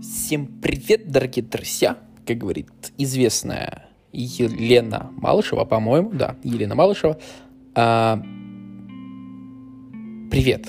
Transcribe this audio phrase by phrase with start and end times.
[0.00, 1.98] Всем привет, дорогие друзья!
[2.26, 7.18] Как говорит известная Елена Малышева, по-моему, да, Елена Малышева.
[7.74, 8.18] А,
[10.30, 10.68] привет!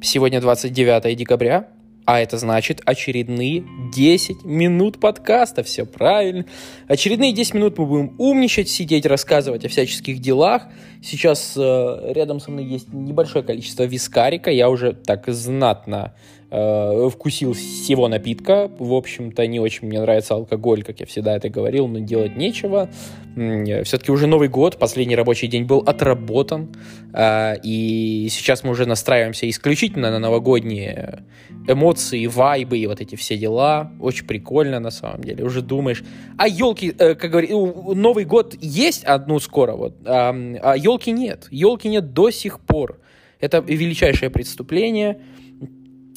[0.00, 1.66] Сегодня 29 декабря,
[2.04, 5.64] а это значит очередные 10 минут подкаста.
[5.64, 6.44] Все правильно.
[6.86, 10.68] Очередные 10 минут мы будем умничать, сидеть, рассказывать о всяческих делах.
[11.02, 14.52] Сейчас э, рядом со мной есть небольшое количество вискарика.
[14.52, 16.14] Я уже так знатно
[16.50, 18.70] э, вкусил всего напитка.
[18.78, 22.88] В общем-то, не очень мне нравится алкоголь, как я всегда это говорил, но делать нечего.
[23.34, 26.68] Все-таки уже Новый год, последний рабочий день был отработан.
[27.12, 31.24] Э, и сейчас мы уже настраиваемся исключительно на новогодние
[31.66, 33.92] эмоции, вайбы и вот эти все дела.
[34.00, 35.44] Очень прикольно, на самом деле.
[35.44, 36.02] Уже думаешь,
[36.36, 41.48] а елки, э, как говорит, Новый год есть одну скоро, вот, а, а елки нет.
[41.50, 43.00] Елки нет до сих пор.
[43.40, 45.20] Это величайшее преступление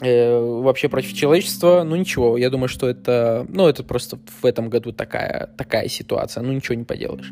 [0.02, 1.84] э, вообще против человечества.
[1.84, 6.44] Ну ничего, я думаю, что это, ну это просто в этом году такая, такая ситуация.
[6.44, 7.32] Ну ничего не поделаешь.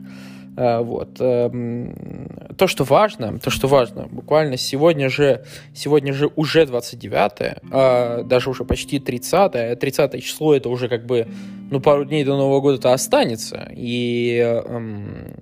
[0.61, 1.22] А, вот.
[1.22, 1.95] Эм,
[2.58, 8.50] то, что важно, то, что важно, буквально сегодня же, сегодня же уже 29 а даже
[8.50, 9.76] уже почти 30 -е.
[9.78, 11.28] 30 число это уже как бы,
[11.72, 13.70] ну, пару дней до Нового года-то останется.
[13.73, 15.33] И, эм,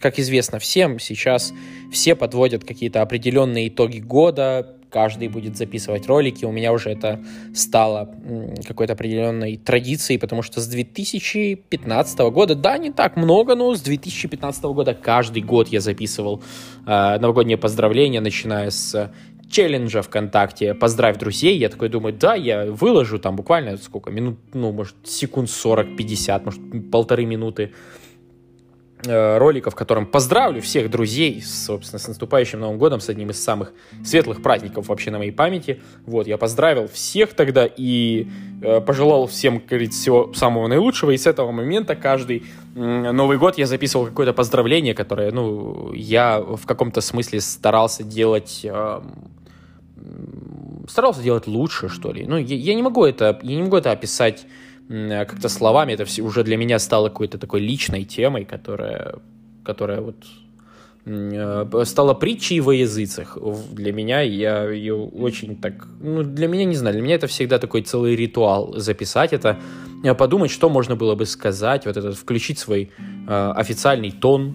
[0.00, 1.52] как известно всем, сейчас
[1.92, 6.44] все подводят какие-то определенные итоги года, каждый будет записывать ролики.
[6.44, 7.20] У меня уже это
[7.52, 8.14] стало
[8.64, 14.62] какой-то определенной традицией, потому что с 2015 года, да, не так много, но с 2015
[14.64, 16.44] года каждый год я записывал
[16.86, 19.10] э, новогодние поздравления, начиная с
[19.50, 21.58] челленджа ВКонтакте «Поздравь друзей».
[21.58, 26.90] Я такой думаю, да, я выложу там буквально сколько, минут, ну, может, секунд 40-50, может,
[26.92, 27.72] полторы минуты
[29.06, 33.72] ролика, в котором поздравлю всех друзей, собственно, с наступающим Новым годом, с одним из самых
[34.04, 35.80] светлых праздников вообще на моей памяти.
[36.06, 38.28] Вот, я поздравил всех тогда и
[38.62, 41.10] э, пожелал всем, как говорится, всего самого наилучшего.
[41.10, 42.44] И с этого момента каждый
[42.74, 48.60] э, Новый год я записывал какое-то поздравление, которое, ну, я в каком-то смысле старался делать...
[48.64, 49.02] Э,
[50.88, 52.26] старался делать лучше, что ли.
[52.26, 56.04] Ну, я, я не могу это, я не могу это описать Э, как-то словами это
[56.04, 59.14] все уже для меня стало какой-то такой личной темой, которая,
[59.64, 60.16] которая вот
[61.06, 63.38] э, стала притчей во языцах
[63.72, 64.20] для меня.
[64.20, 65.86] Я ее очень так...
[66.00, 69.58] Ну, для меня, не знаю, для меня это всегда такой целый ритуал записать это,
[70.04, 72.90] э, подумать, что можно было бы сказать, вот этот, включить свой
[73.26, 74.54] э, официальный тон,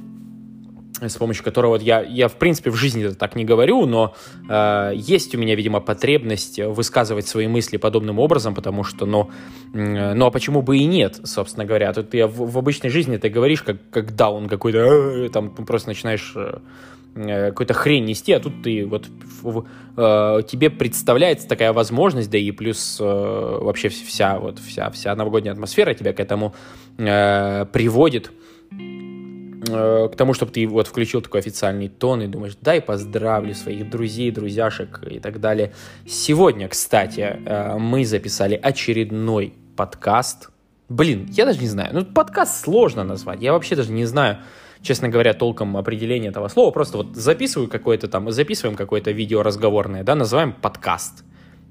[1.02, 4.16] с помощью которого вот я, я в принципе в жизни так не говорю, но
[4.50, 9.30] э, есть у меня, видимо, потребность высказывать свои мысли подобным образом, потому что, ну,
[9.74, 13.18] э, ну а почему бы и нет, собственно говоря, тут я в, в обычной жизни
[13.18, 16.60] ты говоришь, как, как даун какой-то, э, там просто начинаешь э,
[17.16, 19.08] э, какую-то хрень нести, а тут ты вот
[19.42, 25.16] в, э, тебе представляется такая возможность, да и плюс э, вообще вся вот вся вся
[25.16, 26.54] новогодняя атмосфера тебя к этому
[26.98, 28.28] э, приводит.
[28.28, 28.50] Э,
[29.66, 34.32] к тому, чтобы ты вот включил такой официальный тон и думаешь, дай поздравлю своих друзей,
[34.32, 35.74] друзьяшек и так далее.
[36.08, 40.50] Сегодня, кстати, э, мы записали очередной подкаст.
[40.88, 41.94] Блин, я даже не знаю.
[41.94, 43.42] Ну, подкаст сложно назвать.
[43.42, 44.38] Я вообще даже не знаю,
[44.82, 46.72] честно говоря, толком определения этого слова.
[46.72, 51.24] Просто вот записываю какое-то там, записываем какое-то видео разговорное, да, называем подкаст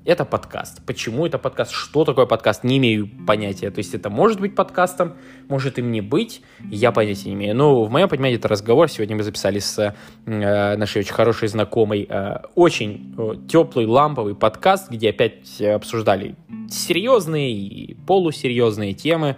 [0.09, 0.81] это подкаст.
[0.87, 1.71] Почему это подкаст?
[1.71, 2.65] Что такое подкаст?
[2.65, 3.71] Не имею понятия.
[3.71, 7.55] То есть это может быть подкастом, может им не быть, я понятия не имею.
[7.55, 8.89] Но в моем понимании это разговор.
[8.89, 14.91] Сегодня мы записали с э, нашей очень хорошей знакомой э, очень э, теплый ламповый подкаст,
[14.91, 16.37] где опять обсуждали
[16.71, 19.37] серьезные и полусерьезные темы,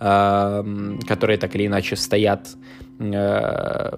[0.00, 2.46] э, которые так или иначе стоят,
[2.98, 3.96] э,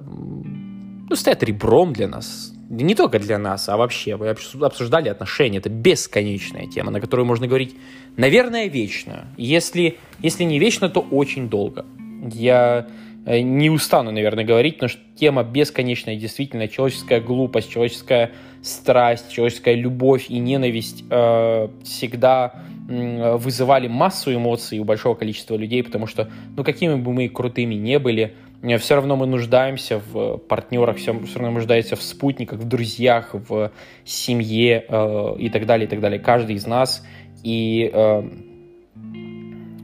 [1.12, 4.16] ну, стоят ребром для нас, не только для нас, а вообще.
[4.16, 5.58] Мы обсуждали отношения.
[5.58, 7.76] Это бесконечная тема, на которую можно говорить,
[8.16, 9.26] наверное, вечно.
[9.36, 11.84] Если, если не вечно, то очень долго.
[12.32, 12.86] Я
[13.26, 18.30] э, не устану, наверное, говорить, что тема бесконечная, действительно, человеческая глупость, человеческая
[18.62, 22.54] страсть, человеческая любовь и ненависть э, всегда
[22.88, 27.74] э, вызывали массу эмоций у большого количества людей, потому что, ну, какими бы мы крутыми
[27.74, 28.32] не были,
[28.78, 33.30] все равно мы нуждаемся в партнерах, все, все равно мы нуждаемся в спутниках, в друзьях,
[33.32, 33.72] в
[34.04, 36.20] семье э, и так далее, и так далее.
[36.20, 37.04] Каждый из нас.
[37.42, 38.22] И э,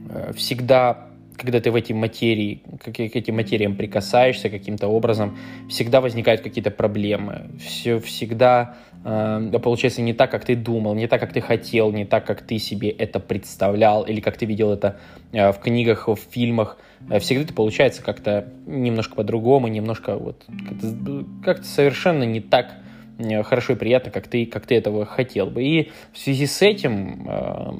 [0.09, 5.37] э всегда, когда ты в эти материи, к, к этим материям прикасаешься каким-то образом,
[5.69, 7.51] всегда возникают какие-то проблемы.
[7.59, 12.05] Все всегда э, получается не так, как ты думал, не так, как ты хотел, не
[12.05, 14.97] так, как ты себе это представлял, или как ты видел это
[15.31, 21.25] э, в книгах, в фильмах– Э, всегда это получается как-то немножко по-другому, немножко вот как-то,
[21.43, 22.73] как совершенно не так
[23.17, 25.63] э, хорошо и приятно, как ты, как ты этого хотел бы.
[25.63, 27.73] И в связи с этим э,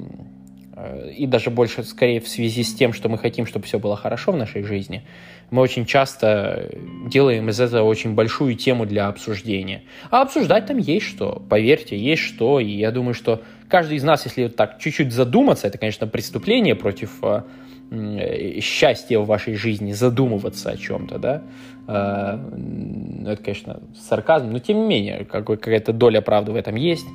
[1.15, 4.31] и даже больше, скорее, в связи с тем, что мы хотим, чтобы все было хорошо
[4.31, 5.03] в нашей жизни,
[5.51, 6.69] мы очень часто
[7.07, 9.83] делаем из этого очень большую тему для обсуждения.
[10.11, 14.25] А обсуждать там есть что, поверьте, есть что, и я думаю, что каждый из нас,
[14.25, 20.69] если вот так чуть-чуть задуматься, это, конечно, преступление против э, счастья в вашей жизни, задумываться
[20.69, 21.43] о чем-то, да,
[21.87, 27.07] э, это, конечно, сарказм, но тем не менее, какая-то доля правды в этом есть.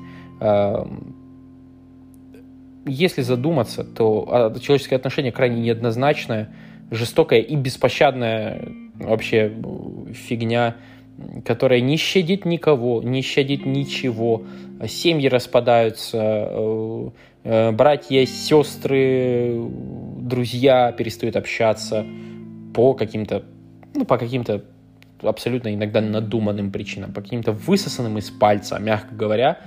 [2.86, 6.50] Если задуматься, то а, человеческое отношение крайне неоднозначное,
[6.90, 9.52] жестокая и беспощадная вообще
[10.12, 10.76] фигня,
[11.44, 14.44] которая не щадит никого, не щадит ничего.
[14.86, 16.18] Семьи распадаются,
[16.50, 17.10] э,
[17.44, 19.64] э, братья, сестры,
[20.18, 22.04] друзья перестают общаться
[22.74, 23.44] по каким-то,
[23.94, 24.64] ну, по каким-то
[25.22, 29.58] абсолютно иногда надуманным причинам, по каким-то высосанным из пальца, мягко говоря,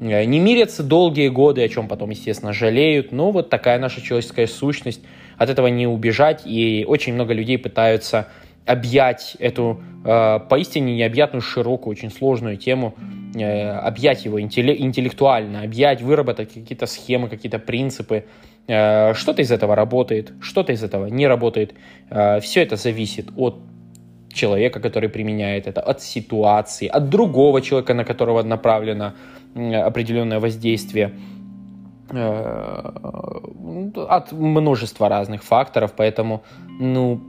[0.00, 5.02] не мирятся долгие годы, о чем потом, естественно, жалеют, но вот такая наша человеческая сущность–
[5.40, 8.28] от этого не убежать, и очень много людей пытаются
[8.66, 12.94] объять эту э, поистине необъятную, широкую, очень сложную тему,
[13.34, 18.26] э, объять его интеллектуально, объять, выработать какие-то схемы, какие-то принципы.
[18.66, 21.72] Э, что-то из этого работает, что-то из этого не работает.
[22.10, 23.56] Э, все это зависит от
[24.32, 29.12] человека, который применяет это, от ситуации, от другого человека, на которого направлено
[29.54, 31.12] определенное воздействие.
[32.12, 32.90] Э,
[34.08, 36.42] от множества разных факторов, поэтому,
[36.80, 37.20] ну,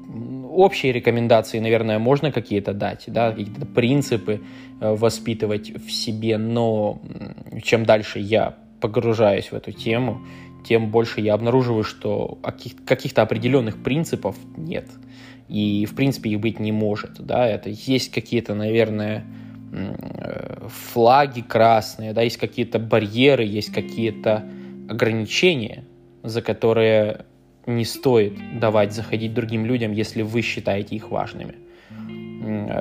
[0.52, 4.42] общие рекомендации, наверное, можно какие-то дать, да, какие-то принципы
[4.80, 7.00] э, воспитывать в себе, но
[7.64, 10.22] чем дальше я погружаюсь в эту тему,
[10.68, 12.40] тем больше я обнаруживаю, что
[12.86, 14.86] каких-то определенных принципов нет.
[15.52, 17.20] И, в принципе, их быть не может.
[17.20, 17.46] Да?
[17.46, 19.26] Это есть какие-то, наверное,
[19.74, 24.46] э, флаги красные, да, есть какие-то барьеры, есть какие-то
[24.90, 25.84] ограничения,
[26.24, 27.26] за которые
[27.66, 31.56] не стоит давать заходить другим людям, если вы считаете их важными.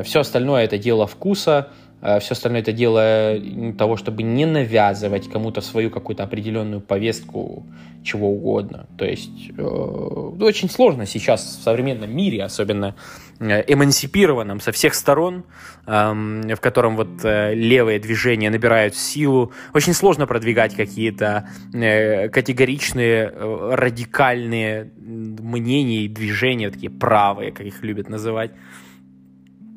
[0.05, 3.37] Все остальное это дело вкуса, Э, Все остальное это дело
[3.77, 7.67] того, чтобы не навязывать кому-то свою какую-то определенную повестку
[8.03, 8.87] чего угодно.
[8.97, 12.95] То есть э, очень сложно сейчас в современном мире, особенно
[13.39, 15.45] э, эмансипированном со всех сторон,
[15.87, 23.31] э, в котором вот э, левые движения набирают силу, очень сложно продвигать какие-то э, категоричные,
[23.33, 28.53] э, радикальные мнения и движения, такие правые, как их любят называть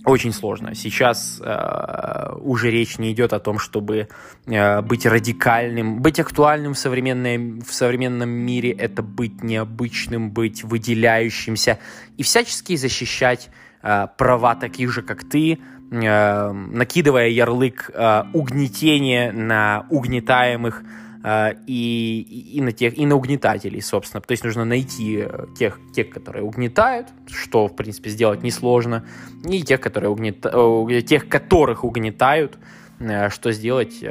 [0.05, 0.75] очень сложно.
[0.75, 4.09] Сейчас э, уже речь не идет о том, чтобы
[4.45, 11.79] э, быть радикальным, быть актуальным в, современной, в современном мире, это быть необычным, быть выделяющимся
[12.17, 13.49] и всячески защищать
[13.81, 15.59] э, права таких же, как ты,
[15.91, 20.83] э, накидывая ярлык э, угнетения на угнетаемых,
[21.25, 24.19] а, и, и, на тех, и на угнетателей, собственно.
[24.21, 29.05] То есть нужно найти э, тех, тех, которые угнетают, что, в принципе, сделать несложно,
[29.45, 30.45] и тех, которые угнет...
[30.45, 32.57] Э, тех, которых угнетают,
[32.99, 34.03] э, что сделать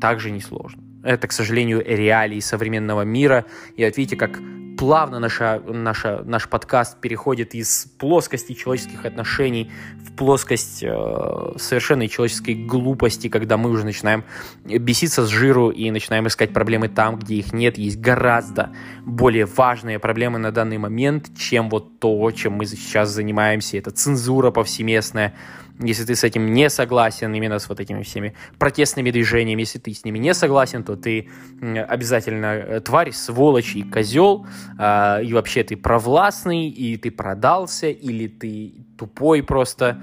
[0.00, 0.82] также несложно.
[1.02, 3.46] Это, к сожалению, реалии современного мира.
[3.76, 4.38] И вот видите, как
[4.80, 9.70] плавно наша, наша, наш подкаст переходит из плоскости человеческих отношений
[10.02, 14.24] в плоскость э, совершенной человеческой глупости, когда мы уже начинаем
[14.64, 17.76] беситься с жиру и начинаем искать проблемы там, где их нет.
[17.76, 18.70] Есть гораздо
[19.04, 23.76] более важные проблемы на данный момент, чем вот то, чем мы сейчас занимаемся.
[23.76, 25.34] Это цензура повсеместная,
[25.78, 29.92] если ты с этим не согласен, именно с вот этими всеми протестными движениями, если ты
[29.94, 31.28] с ними не согласен, то ты
[31.60, 34.46] обязательно э, тварь, сволочь и козел,
[34.78, 40.02] а, и вообще ты провластный, и ты продался, или ты тупой просто,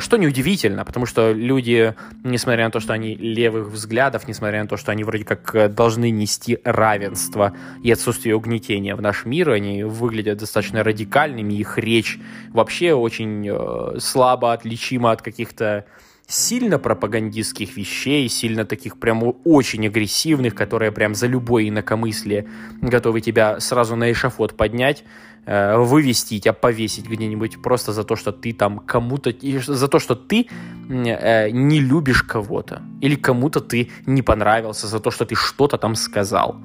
[0.00, 4.76] что неудивительно, потому что люди, несмотря на то, что они левых взглядов, несмотря на то,
[4.76, 9.84] что они вроде как э, должны нести равенство и отсутствие угнетения в наш мир, они
[9.84, 12.18] выглядят достаточно радикальными, их речь
[12.50, 15.86] вообще очень э, слабо отличима от каких-то
[16.26, 22.48] сильно пропагандистских вещей, сильно таких прям очень агрессивных, которые прям за любое инакомыслие
[22.80, 25.04] готовы тебя сразу на эшафот поднять.
[25.44, 29.34] Э, вывести тебя, повесить где-нибудь просто за то, что ты там кому-то,
[29.66, 30.46] за то, что ты
[30.88, 35.96] э, не любишь кого-то, или кому-то ты не понравился за то, что ты что-то там
[35.96, 36.58] сказал.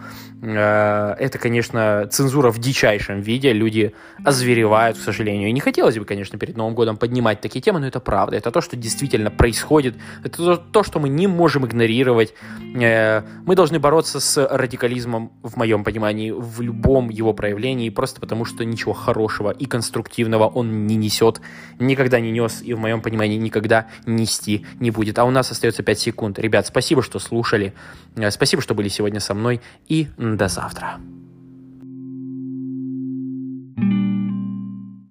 [0.44, 3.94] Э, это, конечно, цензура в дичайшем виде, люди
[4.24, 5.50] озверевают, к сожалению.
[5.50, 8.52] И не хотелось бы, конечно, перед Новым годом поднимать такие темы, но это правда, это
[8.52, 12.36] то, что действительно происходит, это то, что мы не можем игнорировать.
[12.62, 18.67] Мы должны бороться с радикализмом, в моем понимании, в любом его проявлении, просто потому что
[18.70, 21.42] ничего хорошего и конструктивного он не несет,
[21.80, 25.20] никогда не нес и в моем понимании никогда нести не будет.
[25.20, 26.40] А у нас остается 5 секунд.
[26.40, 27.74] Ребят, спасибо, что слушали,
[28.16, 31.00] э, спасибо, что были сегодня со мной и до завтра.